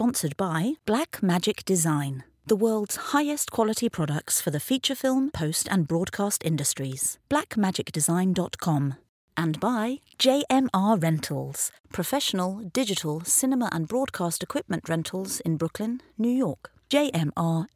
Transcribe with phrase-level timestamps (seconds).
[0.00, 5.88] Sponsored by Blackmagic Design, the world's highest quality products for the feature film, post, and
[5.88, 7.18] broadcast industries.
[7.28, 8.94] BlackMagicDesign.com.
[9.36, 16.70] And by JMR Rentals, professional digital cinema and broadcast equipment rentals in Brooklyn, New York.
[16.90, 17.68] JMRNY.com.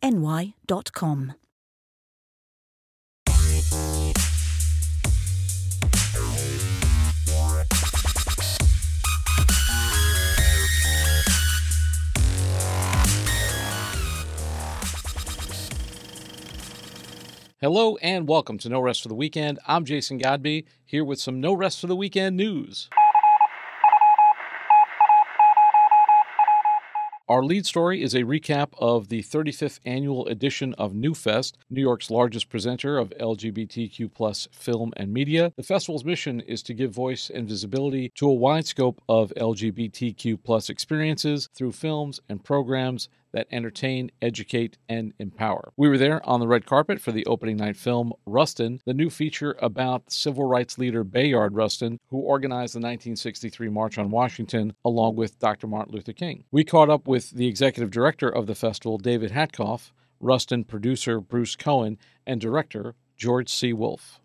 [17.62, 19.60] Hello and welcome to No Rest for the Weekend.
[19.68, 22.90] I'm Jason Godbey, here with some No Rest for the Weekend news.
[27.28, 32.10] Our lead story is a recap of the 35th annual edition of NewFest, New York's
[32.10, 35.52] largest presenter of LGBTQ plus film and media.
[35.56, 40.42] The festival's mission is to give voice and visibility to a wide scope of LGBTQ
[40.42, 45.72] plus experiences through films and programs that entertain, educate, and empower.
[45.76, 49.10] We were there on the red carpet for the opening night film Rustin, the new
[49.10, 55.16] feature about civil rights leader Bayard Rustin, who organized the 1963 March on Washington along
[55.16, 55.66] with Dr.
[55.66, 56.44] Martin Luther King.
[56.50, 61.56] We caught up with the executive director of the festival, David Hatkoff, Rustin producer Bruce
[61.56, 63.72] Cohen, and director George C.
[63.72, 64.20] Wolfe.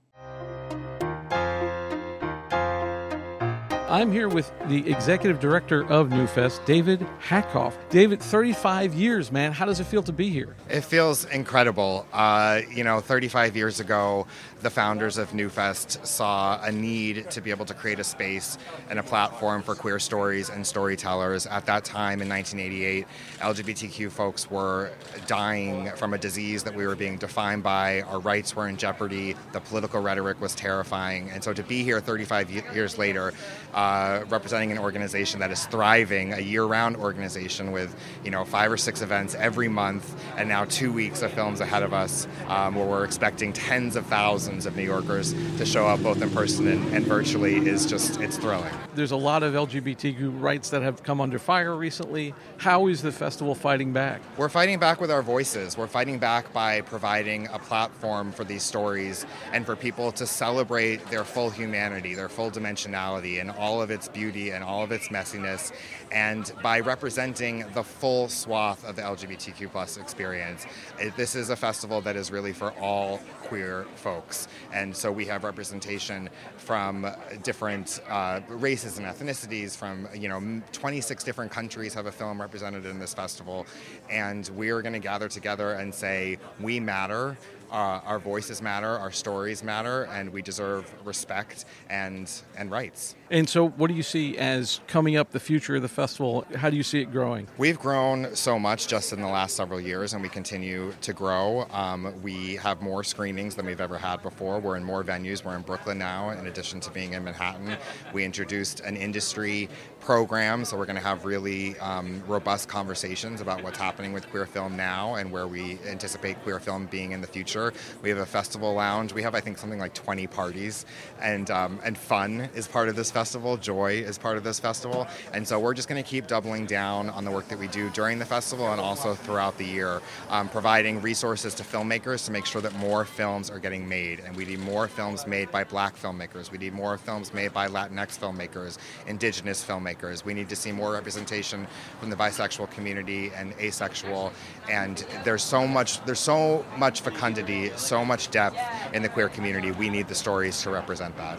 [3.90, 7.74] I'm here with the executive director of NewFest, David Hatkoff.
[7.90, 9.54] David, 35 years, man.
[9.54, 10.58] How does it feel to be here?
[10.70, 12.06] It feels incredible.
[12.12, 14.28] Uh, you know, 35 years ago,
[14.62, 18.58] the founders of NewFest saw a need to be able to create a space
[18.90, 21.46] and a platform for queer stories and storytellers.
[21.46, 23.08] At that time in 1988,
[23.40, 24.92] LGBTQ folks were
[25.28, 28.02] dying from a disease that we were being defined by.
[28.02, 29.36] Our rights were in jeopardy.
[29.54, 31.30] The political rhetoric was terrifying.
[31.30, 33.32] And so to be here 35 years later,
[33.78, 38.78] uh, representing an organization that is thriving, a year-round organization with you know five or
[38.78, 42.88] six events every month, and now two weeks of films ahead of us, um, where
[42.88, 46.92] we're expecting tens of thousands of New Yorkers to show up both in person and,
[46.92, 48.74] and virtually is just it's thrilling.
[48.96, 52.34] There's a lot of LGBTQ rights that have come under fire recently.
[52.58, 54.22] How is the festival fighting back?
[54.38, 55.78] We're fighting back with our voices.
[55.78, 61.08] We're fighting back by providing a platform for these stories and for people to celebrate
[61.12, 64.94] their full humanity, their full dimensionality, and all all of its beauty and all of
[64.94, 65.74] its messiness,
[66.14, 70.66] and by representing the full swath of the LGBTQ plus experience.
[71.00, 75.26] It, this is a festival that is really for all queer folks, and so we
[75.26, 77.06] have representation from
[77.44, 79.76] different uh, races and ethnicities.
[79.76, 83.66] From you know, 26 different countries have a film represented in this festival,
[84.10, 87.38] and we are going to gather together and say we matter
[87.72, 93.16] uh, our voices matter, our stories matter, and we deserve respect and and rights.
[93.30, 96.46] And so, what do you see as coming up the future of the festival?
[96.56, 97.48] How do you see it growing?
[97.58, 101.68] We've grown so much just in the last several years, and we continue to grow.
[101.72, 104.60] Um, we have more screenings than we've ever had before.
[104.60, 105.44] We're in more venues.
[105.44, 107.76] We're in Brooklyn now, in addition to being in Manhattan.
[108.14, 109.68] We introduced an industry
[110.00, 114.46] program, so we're going to have really um, robust conversations about what's happening with queer
[114.46, 117.57] film now and where we anticipate queer film being in the future.
[118.04, 119.14] We have a festival lounge.
[119.14, 120.86] We have, I think, something like 20 parties,
[121.22, 123.58] and um, and fun is part of this festival.
[123.58, 127.10] Joy is part of this festival, and so we're just going to keep doubling down
[127.10, 130.50] on the work that we do during the festival and also throughout the year, um,
[130.50, 134.46] providing resources to filmmakers to make sure that more films are getting made, and we
[134.46, 136.52] need more films made by Black filmmakers.
[136.52, 140.24] We need more films made by Latinx filmmakers, Indigenous filmmakers.
[140.24, 141.68] We need to see more representation
[142.00, 144.32] from the bisexual community and asexual.
[144.70, 148.58] And there's so much there's so much fecundity, so much depth
[148.94, 149.72] in the queer community.
[149.72, 151.38] We need the stories to represent that.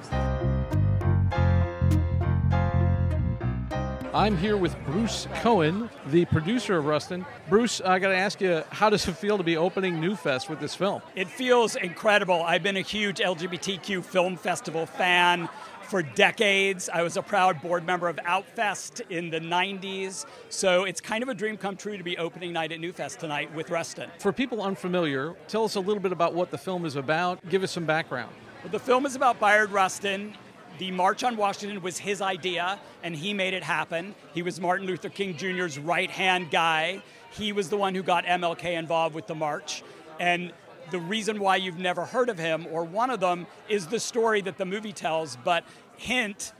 [4.15, 7.27] I'm here with Bruce Cohen, the producer of Rustin.
[7.49, 10.59] Bruce, I got to ask you, how does it feel to be opening NewFest with
[10.59, 11.03] this film?
[11.15, 12.43] It feels incredible.
[12.43, 15.49] I've been a huge LGBTQ film festival fan
[15.89, 16.91] for decades.
[16.93, 20.27] I was a proud board member of Outfest in the 90s.
[20.51, 23.53] So it's kind of a dream come true to be opening night at NewFest tonight
[23.55, 24.11] with Rustin.
[24.19, 27.47] For people unfamiliar, tell us a little bit about what the film is about.
[27.49, 28.33] Give us some background.
[28.63, 30.35] Well, the film is about Bayard Rustin.
[30.79, 34.15] The March on Washington was his idea, and he made it happen.
[34.33, 37.03] He was Martin Luther King Jr.'s right hand guy.
[37.31, 39.83] He was the one who got MLK involved with the march.
[40.21, 40.53] And
[40.91, 44.41] the reason why you've never heard of him, or one of them, is the story
[44.43, 45.37] that the movie tells.
[45.45, 45.65] But
[45.97, 46.53] hint,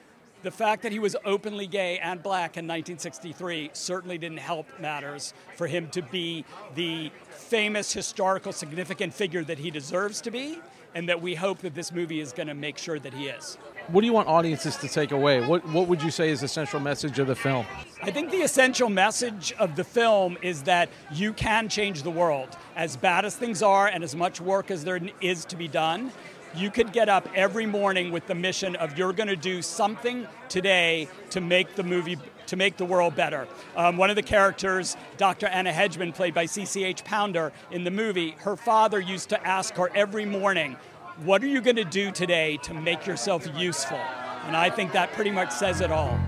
[0.43, 5.35] The fact that he was openly gay and black in 1963 certainly didn't help matters
[5.57, 6.45] for him to be
[6.77, 10.61] the famous historical significant figure that he deserves to be
[10.95, 13.59] and that we hope that this movie is going to make sure that he is.
[13.89, 15.45] What do you want audiences to take away?
[15.45, 17.67] What what would you say is the central message of the film?
[18.03, 22.57] I think the essential message of the film is that you can change the world.
[22.77, 26.13] As bad as things are and as much work as there is to be done,
[26.55, 30.27] you could get up every morning with the mission of you're going to do something
[30.49, 33.47] today to make the movie to make the world better.
[33.77, 35.47] Um, one of the characters, Dr.
[35.47, 39.91] Anna Hedgeman, played by CCH Pounder in the movie, her father used to ask her
[39.95, 40.77] every morning,
[41.25, 44.01] What are you going to do today to make yourself useful?
[44.47, 46.19] And I think that pretty much says it all.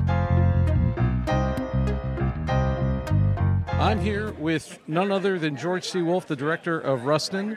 [3.81, 6.03] I'm here with none other than George C.
[6.03, 7.57] Wolfe, the director of Rustin.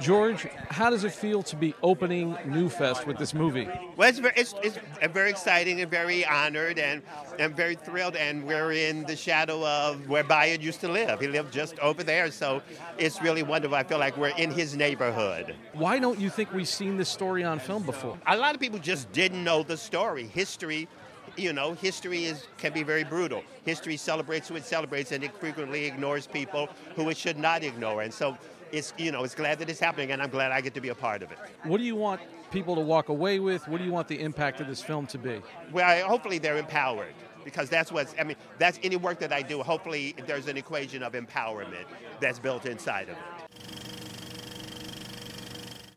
[0.00, 3.68] George, how does it feel to be opening Newfest with this movie?
[3.96, 4.78] Well, it's very, it's, it's
[5.12, 7.02] very exciting and very honored and
[7.38, 8.16] I'm very thrilled.
[8.16, 11.20] And we're in the shadow of where Bayard used to live.
[11.20, 12.62] He lived just over there, so
[12.96, 13.76] it's really wonderful.
[13.76, 15.54] I feel like we're in his neighborhood.
[15.74, 18.18] Why don't you think we've seen this story on film before?
[18.26, 20.26] A lot of people just didn't know the story.
[20.26, 20.88] History
[21.36, 23.42] you know, history is can be very brutal.
[23.64, 28.02] History celebrates who it celebrates, and it frequently ignores people who it should not ignore.
[28.02, 28.36] And so,
[28.72, 30.88] it's you know, it's glad that it's happening, and I'm glad I get to be
[30.88, 31.38] a part of it.
[31.64, 32.20] What do you want
[32.50, 33.66] people to walk away with?
[33.68, 35.40] What do you want the impact of this film to be?
[35.72, 37.14] Well, hopefully they're empowered
[37.44, 39.62] because that's what's I mean that's any work that I do.
[39.62, 41.84] Hopefully there's an equation of empowerment
[42.20, 43.50] that's built inside of it.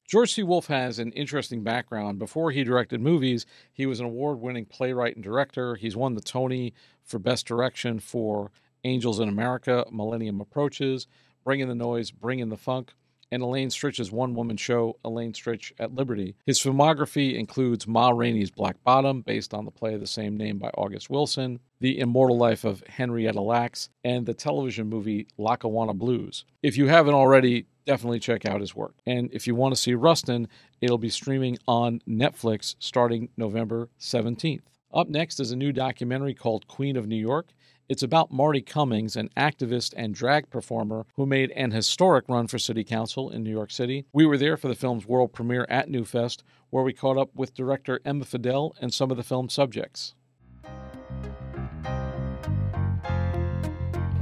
[0.08, 0.44] George C.
[0.44, 2.20] Wolfe has an interesting background.
[2.20, 5.74] Before he directed movies, he was an award winning playwright and director.
[5.74, 8.52] He's won the Tony for Best Direction for
[8.84, 11.08] Angels in America, Millennium Approaches,
[11.44, 12.94] Bring in the Noise, Bring in the Funk,
[13.31, 16.36] and Elaine Stritch's one woman show, Elaine Stritch at Liberty.
[16.45, 20.60] His filmography includes Ma Rainey's Black Bottom, based on the play of the same name
[20.60, 26.45] by August Wilson, The Immortal Life of Henrietta Lacks, and the television movie Lackawanna Blues.
[26.62, 28.94] If you haven't already, definitely check out his work.
[29.07, 30.48] And if you want to see Rustin,
[30.80, 34.62] it'll be streaming on Netflix starting November 17th.
[34.94, 37.48] Up next is a new documentary called Queen of New York.
[37.89, 42.57] It's about Marti Cummings, an activist and drag performer who made an historic run for
[42.57, 44.06] city council in New York City.
[44.13, 47.53] We were there for the film's world premiere at Newfest, where we caught up with
[47.53, 50.15] director Emma Fidel and some of the film's subjects.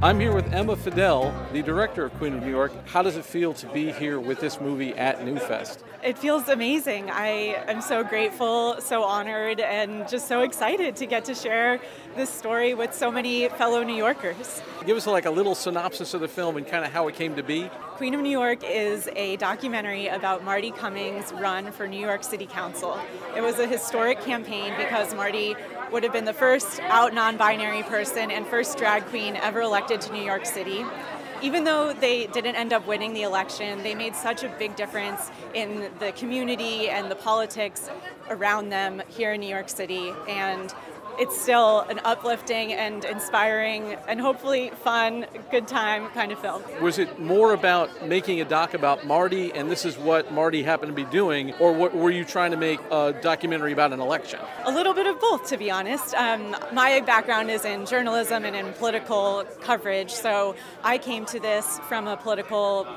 [0.04, 2.72] I'm here with Emma Fidel, the director of Queen of New York.
[2.88, 5.84] How does it feel to be here with this movie at Newfest?
[6.04, 7.12] It feels amazing.
[7.12, 11.80] I am so grateful, so honored, and just so excited to get to share
[12.16, 14.64] this story with so many fellow New Yorkers.
[14.84, 17.36] Give us like a little synopsis of the film and kind of how it came
[17.36, 17.70] to be.
[17.98, 22.48] Queen of New York is a documentary about Marti Cummings' run for New York City
[22.48, 23.00] Council.
[23.36, 25.56] It was a historic campaign because Marti
[25.92, 30.02] would have been the first out non binary person and first drag queen ever elected
[30.02, 30.84] to New York City.
[31.42, 35.32] Even though they didn't end up winning the election, they made such a big difference
[35.56, 37.90] in the community and the politics
[38.30, 40.12] around them here in New York City.
[40.30, 40.72] And
[41.20, 46.64] it's still an uplifting and inspiring and hopefully fun, good time kind of film.
[46.82, 50.96] Was it more about making a doc about Marti and this is what Marti happened
[50.96, 54.40] to be doing, or what, were you trying to make a documentary about an election?
[54.66, 56.14] A little bit of both, to be honest.
[56.16, 61.80] Um, my background is in journalism and in political coverage, so I came to this
[61.88, 62.88] from a political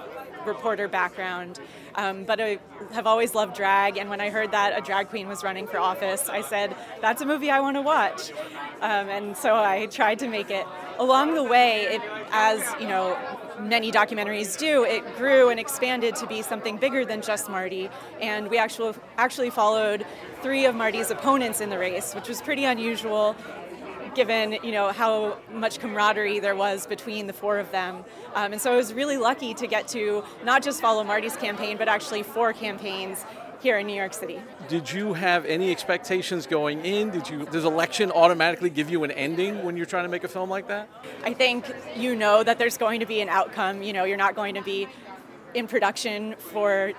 [0.47, 1.61] reporter background.
[1.95, 2.59] Um, but I
[2.93, 5.79] have always loved drag, and when I heard that a drag queen was running for
[5.79, 8.33] office, I said, that's a movie I want to watch.
[8.81, 10.67] Um, and so I tried to make it.
[10.99, 13.17] Along the way, it, as you know,
[13.59, 17.89] many documentaries do, it grew and expanded to be something bigger than just Marti.
[18.21, 20.05] And we actually actually followed
[20.43, 23.37] three of Marti's opponents in the race, which was pretty unusual
[24.15, 28.05] given you know how much camaraderie there was between the four of them.
[28.35, 31.77] Um, and so I was really lucky to get to not just follow Marti's campaign,
[31.77, 33.25] but actually four campaigns
[33.65, 34.41] here in New York City.
[34.69, 37.11] Did you have any expectations going in?
[37.11, 40.29] Did you does election automatically give you an ending when you're trying to make a
[40.29, 40.89] film like that?
[41.25, 41.65] I think
[41.97, 43.83] you know that there's going to be an outcome.
[43.83, 44.87] You know, you're not going to be
[45.55, 46.93] in production for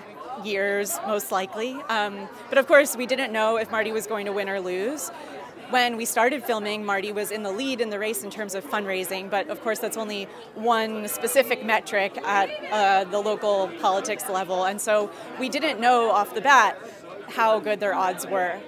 [0.44, 1.74] years, most likely.
[1.88, 5.12] Um, but of course, we didn't know if Marti was going to win or lose
[5.70, 8.64] when we started filming, Marti was in the lead in the race in terms of
[8.66, 14.66] fundraising, but of course, that's only one specific metric at uh, the local politics level.
[14.66, 16.78] And so we didn't know off the bat
[17.30, 18.60] how good their odds were.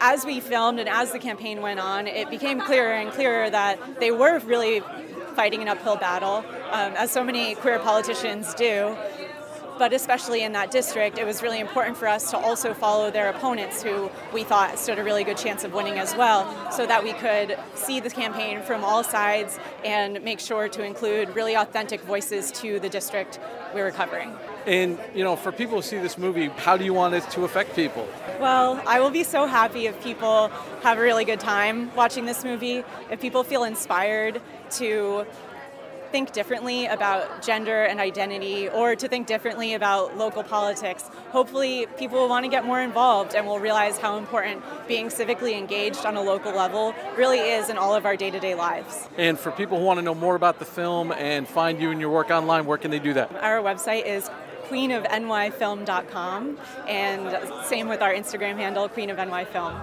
[0.00, 4.00] As we filmed and as the campaign went on, it became clearer and clearer that
[4.00, 4.80] they were really
[5.34, 8.96] fighting an uphill battle, um, as so many queer politicians do
[9.80, 13.30] but especially in that district, it was really important for us to also follow their
[13.30, 17.02] opponents who we thought stood a really good chance of winning as well, so that
[17.02, 22.02] we could see the campaign from all sides and make sure to include really authentic
[22.02, 23.40] voices to the district
[23.74, 24.30] we were covering.
[24.66, 27.44] And, you know, for people who see this movie, how do you want it to
[27.44, 28.06] affect people?
[28.38, 30.48] Well, I will be so happy if people
[30.82, 35.24] have a really good time watching this movie, if people feel inspired to
[36.10, 41.04] think differently about gender and identity or to think differently about local politics.
[41.30, 45.56] Hopefully, people will want to get more involved and will realize how important being civically
[45.56, 49.08] engaged on a local level really is in all of our day to day lives.
[49.16, 52.00] And for people who want to know more about the film and find you and
[52.00, 53.32] your work online, where can they do that?
[53.36, 54.28] Our website is
[54.68, 59.74] queenofnyfilm.com and same with our Instagram handle, Queen of NY Film.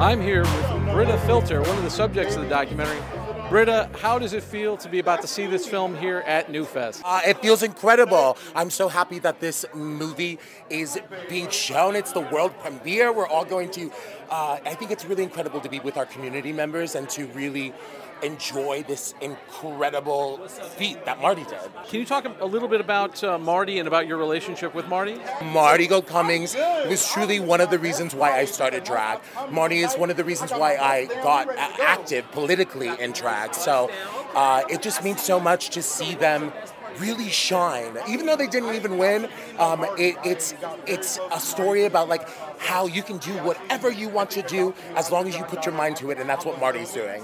[0.00, 3.00] I'm here with Brita Filter, one of the subjects of the documentary.
[3.48, 7.02] Britta, how does it feel to be about to see this film here at Newfest?
[7.04, 8.36] Uh, it feels incredible.
[8.56, 11.94] I'm so happy that this movie is being shown.
[11.94, 13.12] It's the world premiere.
[13.12, 13.92] We're all going to,
[14.30, 17.72] uh, I think it's really incredible to be with our community members and to really
[18.22, 21.58] enjoy this incredible feat that Marti did.
[21.88, 25.20] Can you talk a little bit about uh, Marti and about your relationship with Marti?
[25.44, 26.54] Marti Gould Cummings
[26.88, 29.20] was truly one of the reasons why I started drag.
[29.50, 33.54] Marty is one of the reasons why I got active politically in drag.
[33.54, 33.90] So
[34.34, 36.52] uh, it just means so much to see them
[36.98, 37.96] really shine.
[38.08, 39.28] Even though they didn't even win,
[39.58, 40.54] um, it, it's
[40.86, 42.28] it's a story about like
[42.58, 45.74] how you can do whatever you want to do as long as you put your
[45.74, 47.22] mind to it, and that's what Marti's doing.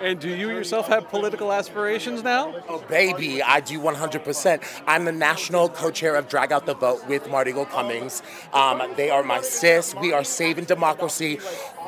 [0.00, 2.54] And do you yourself have political aspirations now?
[2.68, 4.62] Oh, baby, I do 100%.
[4.86, 8.22] I'm the national co-chair of Drag Out the Vote with Marti Gould Cummings.
[8.52, 9.94] Um, they are my sis.
[9.96, 11.40] We are saving democracy,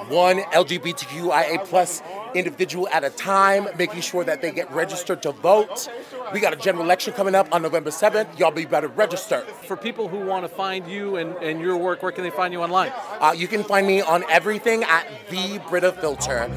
[0.09, 2.03] one LGBTQIA plus
[2.35, 5.89] individual at a time, making sure that they get registered to vote.
[6.33, 8.39] We got a general election coming up on November 7th.
[8.39, 9.41] Y'all be better register.
[9.67, 12.53] For people who want to find you and, and your work, where can they find
[12.53, 12.93] you online?
[13.21, 16.51] Uh, you can find me on everything at The Brita Filter.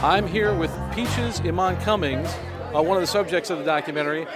[0.00, 2.28] I'm here with Peaches Iman Cummings,
[2.74, 4.26] uh, one of the subjects of the documentary.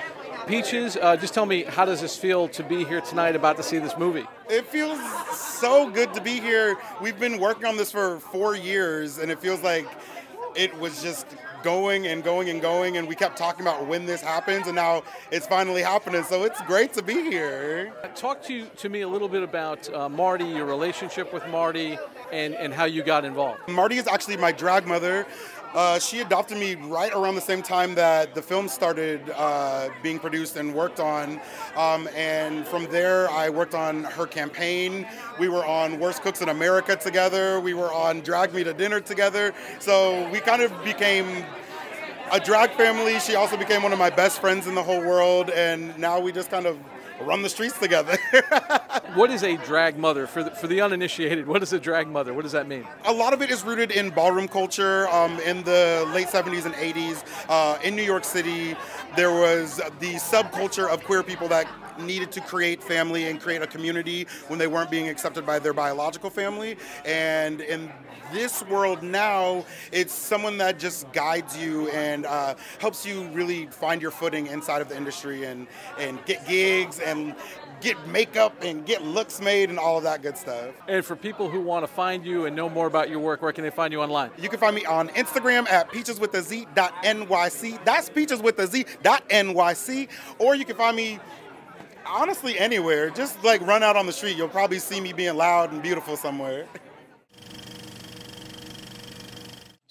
[0.46, 3.62] Peaches, uh, just tell me, how does this feel to be here tonight about to
[3.62, 4.26] see this movie?
[4.50, 4.98] It feels
[5.32, 6.76] so good to be here.
[7.00, 9.86] We've been working on this for four years, and it feels like
[10.56, 11.26] it was just
[11.62, 15.04] going and going and going, and we kept talking about when this happens, and now
[15.30, 16.24] it's finally happening.
[16.24, 17.92] So it's great to be here.
[18.16, 21.98] Talk to to me a little bit about uh, Marti, your relationship with Marti,
[22.32, 23.60] and and how you got involved.
[23.68, 25.24] Marti is actually my drag mother.
[25.74, 30.18] Uh, she adopted me right around the same time that the film started uh, being
[30.18, 31.40] produced and worked on.
[31.76, 35.06] Um, and from there, I worked on her campaign.
[35.38, 37.58] We were on Worst Cooks in America together.
[37.58, 39.54] We were on Drag Me to Dinner together.
[39.78, 41.42] So we kind of became
[42.30, 43.18] a drag family.
[43.18, 45.48] She also became one of my best friends in the whole world.
[45.48, 46.78] And now we just kind of
[47.22, 48.16] run the streets together.
[49.14, 51.46] what is a drag mother for the, for the uninitiated?
[51.46, 52.34] What is a drag mother?
[52.34, 52.86] What does that mean?
[53.04, 55.08] A lot of it is rooted in ballroom culture.
[55.08, 58.74] Um, in the late 70s and 80s, uh, in New York City,
[59.16, 61.66] there was the subculture of queer people that
[62.00, 65.72] needed to create family and create a community when they weren't being accepted by their
[65.72, 66.76] biological family.
[67.04, 67.92] And in
[68.32, 74.00] this world now, it's someone that just guides you and uh, helps you really find
[74.00, 75.66] your footing inside of the industry and,
[75.98, 77.34] and get gigs and
[77.82, 80.70] get makeup and get looks made and all of that good stuff.
[80.88, 83.52] And for people who want to find you and know more about your work, where
[83.52, 84.30] can they find you online?
[84.38, 87.84] You can find me on Instagram at peacheswithaz.nyc.
[87.84, 90.08] That's peacheswithaz.nyc.
[90.38, 91.18] Or you can find me
[92.12, 93.10] honestly anywhere.
[93.10, 94.36] Just like run out on the street.
[94.36, 96.66] You'll probably see me being loud and beautiful somewhere.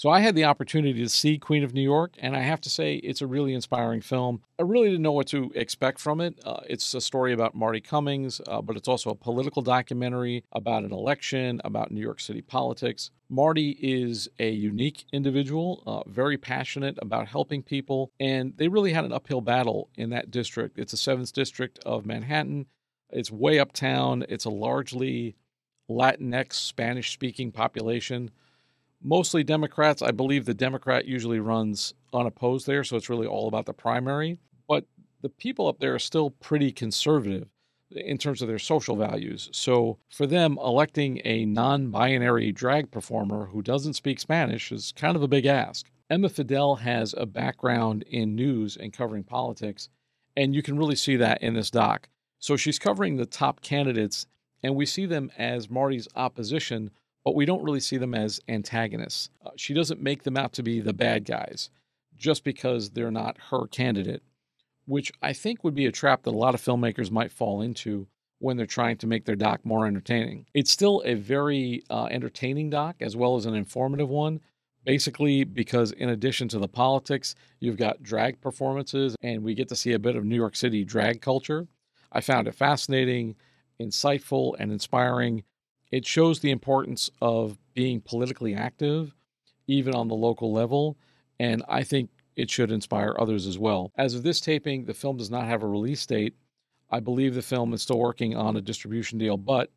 [0.01, 2.71] So I had the opportunity to see Queen of New York, and I have to
[2.71, 4.41] say it's a really inspiring film.
[4.57, 6.39] I really didn't know what to expect from it.
[6.43, 10.85] Uh, it's a story about Marti Cummings, uh, but it's also a political documentary about
[10.85, 13.11] an election, about New York City politics.
[13.29, 19.05] Marti is a unique individual, uh, very passionate about helping people, and they really had
[19.05, 20.79] an uphill battle in that district.
[20.79, 22.65] It's the seventh district of Manhattan.
[23.11, 24.25] It's way uptown.
[24.29, 25.35] It's a largely
[25.87, 28.31] Latinx, Spanish speaking population
[29.03, 30.01] mostly Democrats.
[30.01, 34.37] I believe the Democrat usually runs unopposed there, so it's really all about the primary.
[34.67, 34.85] But
[35.21, 37.47] the people up there are still pretty conservative
[37.91, 39.49] in terms of their social values.
[39.51, 45.15] So for them, electing a non binary drag performer who doesn't speak Spanish is kind
[45.15, 45.89] of a big ask.
[46.09, 49.89] Emma Fidel has a background in news and covering politics,
[50.35, 52.09] and you can really see that in this doc.
[52.39, 54.25] So she's covering the top candidates,
[54.63, 56.91] and we see them as Marti's opposition
[57.23, 59.29] but we don't really see them as antagonists.
[59.45, 61.69] Uh, she doesn't make them out to be the bad guys
[62.17, 64.23] just because they're not her candidate,
[64.85, 68.07] which I think would be a trap that a lot of filmmakers might fall into
[68.39, 70.45] when they're trying to make their doc more entertaining.
[70.53, 74.39] It's still a very uh, entertaining doc as well as an informative one,
[74.83, 79.75] basically because in addition to the politics, you've got drag performances and we get to
[79.75, 81.67] see a bit of New York City drag culture.
[82.11, 83.35] I found it fascinating,
[83.79, 85.43] insightful, and inspiring.
[85.91, 89.13] It shows the importance of being politically active,
[89.67, 90.97] even on the local level,
[91.39, 93.91] and I think it should inspire others as well.
[93.97, 96.35] As of this taping, the film does not have a release date.
[96.89, 99.69] I believe the film is still working on a distribution deal, but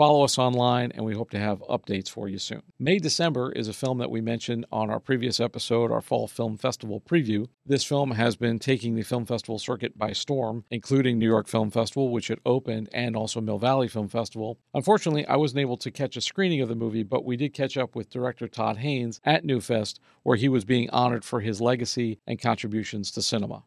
[0.00, 2.62] Follow us online, and we hope to have updates for you soon.
[2.78, 6.56] May December is a film that we mentioned on our previous episode, our Fall Film
[6.56, 7.48] Festival preview.
[7.66, 11.70] This film has been taking the film festival circuit by storm, including New York Film
[11.70, 14.58] Festival, which it opened, and also Mill Valley Film Festival.
[14.72, 17.76] Unfortunately, I wasn't able to catch a screening of the movie, but we did catch
[17.76, 22.20] up with director Todd Haynes at Newfest, where he was being honored for his legacy
[22.26, 23.64] and contributions to cinema.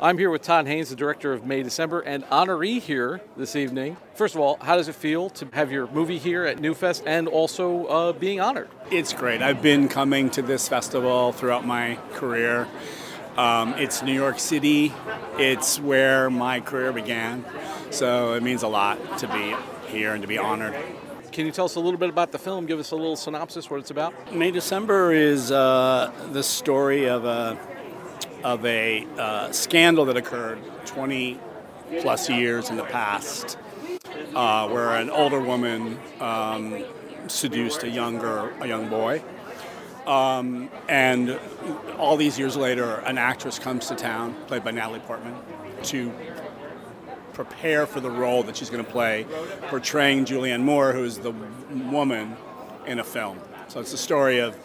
[0.00, 3.96] I'm here with Todd Haynes, the director of May December, and honoree here this evening.
[4.14, 7.26] First of all, how does it feel to have your movie here at Newfest and
[7.26, 8.68] also uh, being honored?
[8.92, 9.42] It's great.
[9.42, 12.68] I've been coming to this festival throughout my career.
[13.36, 14.92] Um, it's New York City,
[15.36, 17.44] it's where my career began,
[17.90, 19.56] so it means a lot to be
[19.88, 20.76] here and to be honored.
[21.32, 22.66] Can you tell us a little bit about the film?
[22.66, 24.32] Give us a little synopsis, what it's about?
[24.32, 27.58] May December is uh, the story of a
[28.44, 31.38] of a uh, scandal that occurred 20
[32.00, 33.58] plus years in the past,
[34.34, 36.84] uh, where an older woman um,
[37.26, 39.22] seduced a younger a young boy.
[40.06, 41.38] Um, and
[41.98, 45.34] all these years later, an actress comes to town, played by Natalie Portman,
[45.84, 46.12] to
[47.34, 49.26] prepare for the role that she's going to play,
[49.68, 51.32] portraying Julianne Moore, who is the
[51.90, 52.36] woman
[52.86, 53.38] in a film.
[53.68, 54.56] So it's the story of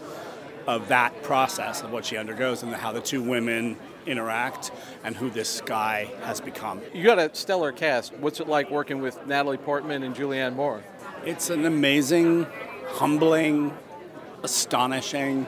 [0.67, 4.71] of that process of what she undergoes and how the two women interact
[5.03, 6.81] and who this guy has become.
[6.93, 8.13] You got a stellar cast.
[8.15, 10.83] What's it like working with Natalie Portman and Julianne Moore?
[11.25, 12.45] It's an amazing,
[12.89, 13.75] humbling,
[14.43, 15.47] astonishing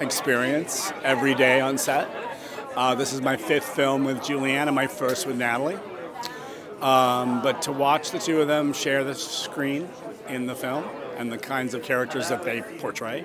[0.00, 2.08] experience every day on set.
[2.76, 5.78] Uh, this is my fifth film with Julianne and my first with Natalie.
[6.80, 9.88] Um, but to watch the two of them share the screen
[10.28, 10.84] in the film
[11.16, 13.24] and the kinds of characters that they portray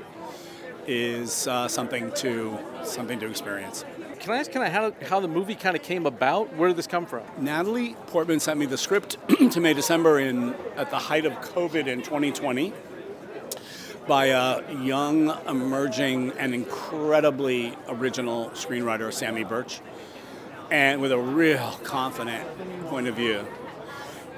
[0.89, 3.85] is uh, something to something to experience.
[4.19, 6.53] Can I ask kind of how, how the movie kind of came about?
[6.55, 7.23] Where did this come from?
[7.37, 9.17] Natalie Portman sent me the script
[9.51, 12.73] to May December in at the height of COVID in 2020
[14.07, 19.81] by a young, emerging, and incredibly original screenwriter, Samy Burch,
[20.71, 22.43] and with a real confident
[22.87, 23.45] point of view.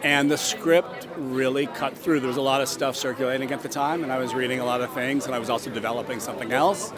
[0.03, 2.21] And the script really cut through.
[2.21, 4.65] There was a lot of stuff circulating at the time, and I was reading a
[4.65, 6.91] lot of things, and I was also developing something else.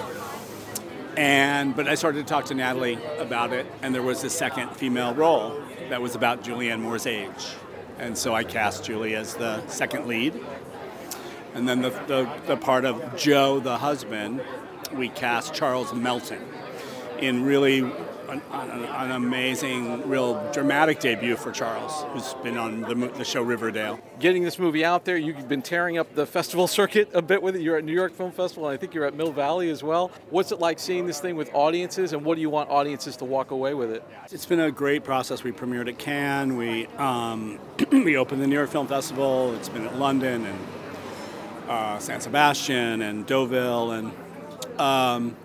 [1.17, 4.69] And but I started to talk to Natalie about it, and there was a second
[4.71, 7.55] female role that was about Julianne Moore's age,
[7.99, 10.33] and so I cast Julie as the second lead.
[11.53, 14.41] And then the, the, the part of Joe, the husband,
[14.95, 16.41] we cast Charles Melton
[17.19, 17.81] in really
[18.33, 23.41] an, an, an, amazing, real dramatic debut for Charles, who's been on the, the, show
[23.41, 23.99] Riverdale.
[24.19, 27.55] Getting this movie out there, you've been tearing up the festival circuit a bit with
[27.55, 27.61] it.
[27.61, 30.11] You're at New York Film Festival, and I think you're at Mill Valley as well.
[30.29, 33.25] What's it like seeing this thing with audiences, and what do you want audiences to
[33.25, 34.03] walk away with it?
[34.31, 35.43] It's been a great process.
[35.43, 37.59] We premiered at Cannes, we, um,
[37.91, 40.59] we opened the New York Film Festival, it's been at London and
[41.69, 44.11] uh, San Sebastian and Deauville, and
[44.79, 45.35] um,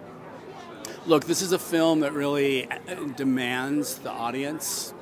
[1.08, 2.76] Look, this is a film that really uh,
[3.16, 4.92] demands the audience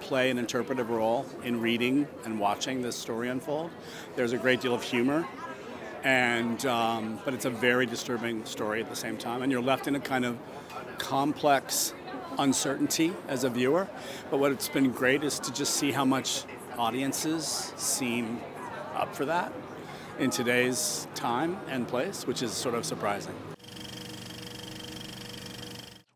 [0.00, 3.70] play an interpretive role in reading and watching this story unfold.
[4.16, 5.26] There's a great deal of humor,
[6.04, 9.86] and um, but it's a very disturbing story at the same time, and you're left
[9.86, 10.36] in a kind of
[10.98, 11.94] complex
[12.38, 13.88] uncertainty as a viewer.
[14.30, 16.42] But what it's been great is to just see how much
[16.76, 18.42] audiences seem
[18.94, 19.54] up for that
[20.18, 23.34] in today's time and place, which is sort of surprising.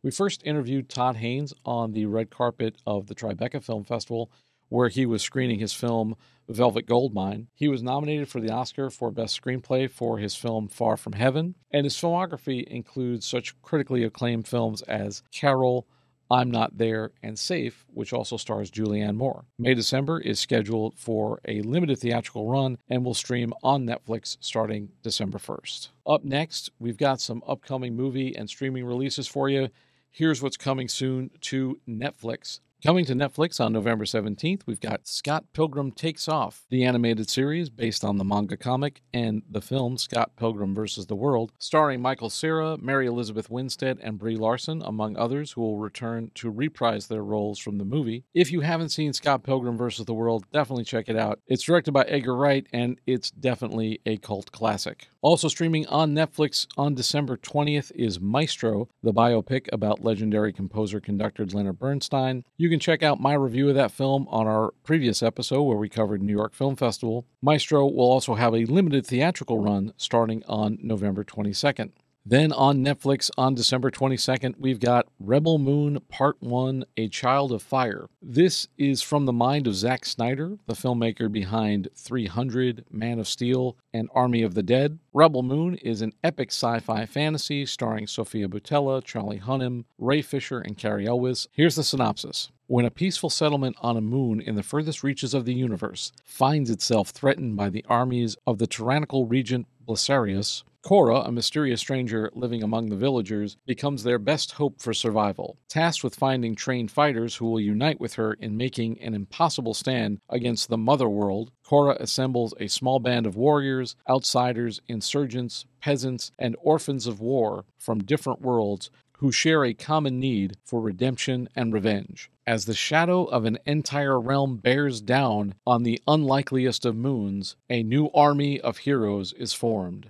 [0.02, 4.32] We first interviewed Todd Haynes on the red carpet of the Tribeca Film Festival,
[4.70, 6.16] where he was screening his film
[6.48, 7.48] Velvet Goldmine.
[7.54, 11.54] He was nominated for the Oscar for Best Screenplay for his film Far From Heaven,
[11.70, 15.86] and his filmography includes such critically acclaimed films as Carol,
[16.30, 19.44] I'm Not There, and Safe, which also stars Julianne Moore.
[19.58, 24.92] May December is scheduled for a limited theatrical run and will stream on Netflix starting
[25.02, 25.88] December 1st.
[26.06, 29.68] Up next, we've got some upcoming movie and streaming releases for you.
[30.10, 32.60] Here's what's coming soon to Netflix.
[32.82, 37.68] Coming to Netflix on November 17th, we've got Scott Pilgrim Takes Off, the animated series
[37.68, 41.04] based on the manga comic and the film Scott Pilgrim vs.
[41.04, 45.76] the World, starring Michael Cera, Mary Elizabeth Winstead, and Brie Larson, among others, who will
[45.76, 48.24] return to reprise their roles from the movie.
[48.32, 50.06] If you haven't seen Scott Pilgrim vs.
[50.06, 51.38] the World, definitely check it out.
[51.46, 55.08] It's directed by Edgar Wright, and it's definitely a cult classic.
[55.20, 61.44] Also streaming on Netflix on December 20th is Maestro, the biopic about legendary composer conductor
[61.44, 62.42] Leonard Bernstein.
[62.56, 65.88] You can check out my review of that film on our previous episode where we
[65.88, 67.26] covered New York Film Festival.
[67.42, 71.90] Maestro will also have a limited theatrical run starting on November 22nd.
[72.24, 77.62] Then on Netflix on December 22nd, we've got Rebel Moon Part 1 A Child of
[77.62, 78.08] Fire.
[78.20, 83.76] This is from the mind of Zack Snyder, the filmmaker behind 300, Man of Steel,
[83.94, 84.98] and Army of the Dead.
[85.14, 90.60] Rebel Moon is an epic sci fi fantasy starring Sofia Boutella, Charlie Hunnam, Ray Fisher,
[90.60, 91.48] and Cary Elwes.
[91.52, 92.50] Here's the synopsis.
[92.70, 96.70] When a peaceful settlement on a moon in the furthest reaches of the universe finds
[96.70, 102.62] itself threatened by the armies of the tyrannical regent Balisarius, Cora, a mysterious stranger living
[102.62, 105.58] among the villagers, becomes their best hope for survival.
[105.68, 110.20] Tasked with finding trained fighters who will unite with her in making an impossible stand
[110.28, 116.54] against the Mother World, Cora assembles a small band of warriors, outsiders, insurgents, peasants, and
[116.62, 122.30] orphans of war from different worlds who share a common need for redemption and revenge.
[122.46, 127.82] As the shadow of an entire realm bears down on the unlikeliest of moons, a
[127.82, 130.08] new army of heroes is formed.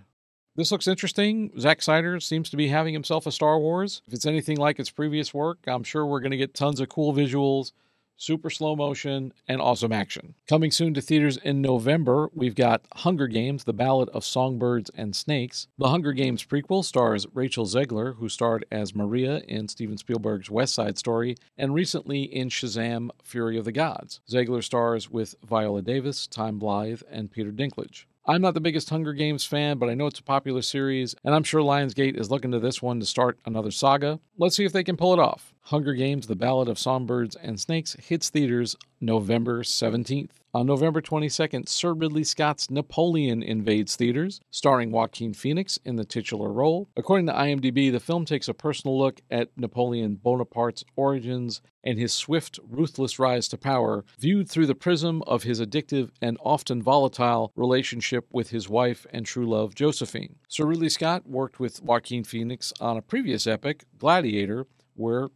[0.55, 1.51] This looks interesting.
[1.59, 4.01] Zack Snyder seems to be having himself a Star Wars.
[4.07, 6.89] If it's anything like its previous work, I'm sure we're going to get tons of
[6.89, 7.73] cool visuals,
[8.21, 10.35] super slow motion, and awesome action.
[10.47, 15.17] Coming soon to theaters in November, we've got Hunger Games, The Ballad of Songbirds and
[15.17, 15.69] Snakes.
[15.79, 20.75] The Hunger Games prequel stars Rachel Zegler, who starred as Maria in Steven Spielberg's West
[20.75, 24.21] Side Story, and recently in Shazam Fury of the Gods.
[24.31, 28.05] Zegler stars with Viola Davis, Tom Blyth, and Peter Dinklage.
[28.27, 31.35] I'm not the biggest Hunger Games fan, but I know it's a popular series, and
[31.35, 34.21] I'm sure Lionsgate is looking to this one to start another saga.
[34.37, 35.55] Let's see if they can pull it off.
[35.63, 40.40] Hunger Games The Ballad of Songbirds and Snakes hits theaters November 17th.
[40.53, 46.53] On November 22nd, Sir Ridley Scott's Napoleon invades theaters, starring Joaquin Phoenix in the titular
[46.53, 46.89] role.
[46.97, 52.13] According to IMDb, the film takes a personal look at Napoleon Bonaparte's origins and his
[52.13, 57.53] swift, ruthless rise to power, viewed through the prism of his addictive and often volatile
[57.55, 60.35] relationship with his wife and true love, Josephine.
[60.49, 65.29] Sir Ridley Scott worked with Joaquin Phoenix on a previous epic, Gladiator, where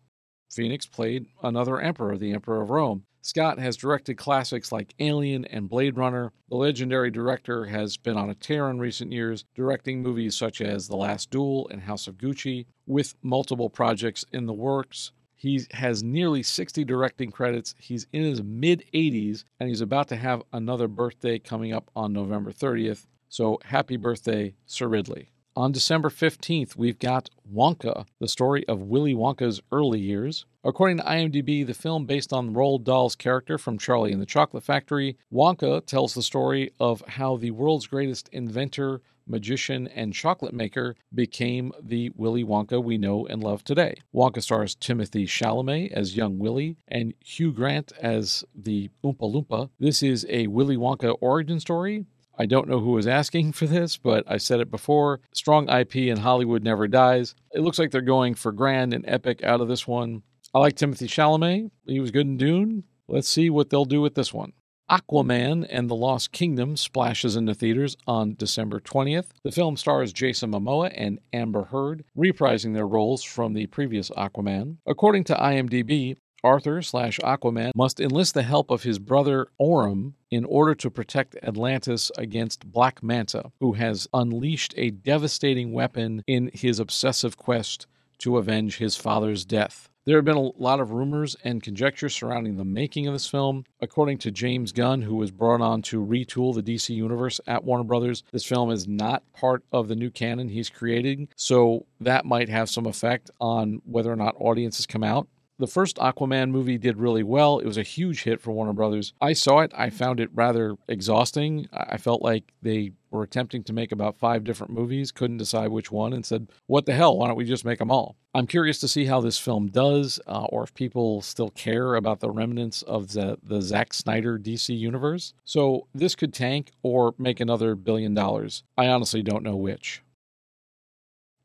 [0.51, 3.05] Phoenix played another emperor, the Emperor of Rome.
[3.25, 6.31] Scott has directed classics like Alien and Blade Runner.
[6.51, 10.89] The legendary director has been on a tear in recent years, directing movies such as
[10.89, 15.13] The Last Duel and House of Gucci, with multiple projects in the works.
[15.35, 17.75] He has nearly 60 directing credits.
[17.79, 22.13] He's in his mid 80s, and he's about to have another birthday coming up on
[22.13, 23.07] November 30th.
[23.31, 25.31] So happy birthday, Sir Ridley.
[25.57, 30.45] On December 15th, we've got Wonka, the story of Willy Wonka's early years.
[30.67, 34.65] According to IMDb, the film based on Roald Dahl's character from Charlie and the Chocolate
[34.65, 40.97] Factory, Wonka tells the story of how the world's greatest inventor, magician, and chocolate maker
[41.15, 43.97] became the Willy Wonka we know and love today.
[44.15, 49.69] Wonka stars Timothée Chalamet as young Willy and Hugh Grant as the Oompa Loompa.
[49.79, 53.97] This is a Willy Wonka origin story I don't know who was asking for this,
[53.97, 55.21] but I said it before.
[55.33, 57.35] Strong IP in Hollywood never dies.
[57.53, 60.23] It looks like they're going for grand and epic out of this one.
[60.55, 61.73] I like Timothée Chalamet.
[61.85, 62.85] He was good in Dune.
[63.09, 64.53] Let's see what they'll do with this one.
[64.89, 69.31] Aquaman and the Lost Kingdom splashes into theaters on December 20th.
[69.43, 74.77] The film stars Jason Momoa and Amber Heard, reprising their roles from the previous Aquaman.
[74.87, 80.45] According to IMDb, Arthur slash Aquaman must enlist the help of his brother Orm in
[80.45, 86.79] order to protect Atlantis against Black Manta, who has unleashed a devastating weapon in his
[86.79, 87.89] obsessive quest
[88.19, 89.89] to avenge his father's death.
[90.07, 93.65] There have been a lot of rumors and conjecture surrounding the making of this film.
[93.81, 97.85] According to James Gunn, who was brought on to retool the DC Universe at Warner
[97.85, 102.51] Brothers, this film is not part of the new canon he's creating, so that might
[102.51, 105.27] have some effect on whether or not audiences come out.
[105.57, 107.61] The first Aquaman movie did really well.
[107.61, 109.13] It was a huge hit for Warner Brothers.
[109.21, 109.73] I saw it.
[109.77, 111.69] I found it rather exhausting.
[111.73, 115.93] I felt like they were attempting to make about five different movies, couldn't decide which
[115.93, 117.17] one, and said, What the hell?
[117.17, 118.17] Why don't we just make them all?
[118.35, 122.19] I'm curious to see how this film does, uh, or if people still care about
[122.19, 125.35] the remnants of the, the Zack Snyder DC universe.
[125.45, 128.65] So this could tank or make another billion dollars.
[128.77, 130.03] I honestly don't know which.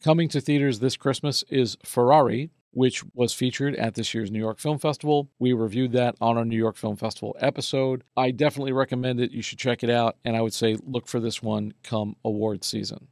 [0.03, 4.59] Coming to theaters this Christmas is Ferrari, which was featured at this year's New York
[4.59, 5.29] Film Festival.
[5.39, 8.03] We reviewed that on our New York Film Festival episode.
[8.15, 9.31] I definitely recommend it.
[9.31, 10.17] You should check it out.
[10.23, 13.07] And I would say look for this one come award season.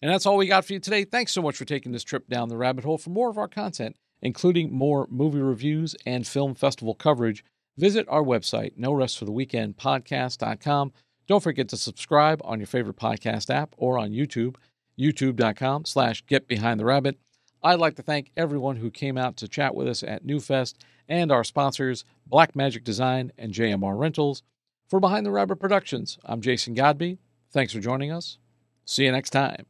[0.00, 1.04] And that's all we got for you today.
[1.04, 2.98] Thanks so much for taking this trip down the rabbit hole.
[2.98, 7.44] For more of our content, including more movie reviews and film festival coverage,
[7.76, 10.92] visit our website, no rest for the weekend podcast.com.
[11.26, 14.54] Don't forget to subscribe on your favorite podcast app or on YouTube,
[14.98, 17.18] youtube.com slash get behind the rabbit.
[17.62, 20.74] I'd like to thank everyone who came out to chat with us at Newfest
[21.08, 24.42] and our sponsors, Blackmagic Design and JMR Rentals.
[24.88, 27.18] For Behind the Rabbit Productions, I'm Jason Godbey.
[27.52, 28.38] Thanks for joining us.
[28.84, 29.66] See you next time.